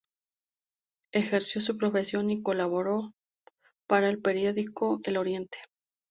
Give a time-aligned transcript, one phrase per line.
[1.13, 3.11] Ejerció su profesión y colaboró
[3.87, 5.59] para el periódico "El Oriente".